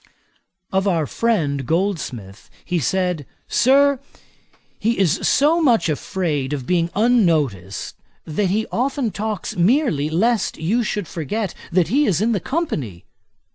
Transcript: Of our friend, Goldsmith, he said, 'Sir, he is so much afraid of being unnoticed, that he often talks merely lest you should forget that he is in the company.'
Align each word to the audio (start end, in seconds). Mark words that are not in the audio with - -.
Of 0.71 0.87
our 0.87 1.05
friend, 1.05 1.63
Goldsmith, 1.63 2.49
he 2.65 2.79
said, 2.79 3.23
'Sir, 3.47 3.99
he 4.79 4.97
is 4.97 5.19
so 5.27 5.61
much 5.61 5.89
afraid 5.89 6.53
of 6.53 6.65
being 6.65 6.89
unnoticed, 6.95 7.95
that 8.25 8.47
he 8.47 8.65
often 8.71 9.11
talks 9.11 9.55
merely 9.55 10.09
lest 10.09 10.57
you 10.57 10.81
should 10.81 11.07
forget 11.07 11.53
that 11.71 11.89
he 11.89 12.07
is 12.07 12.19
in 12.19 12.31
the 12.31 12.39
company.' 12.39 13.05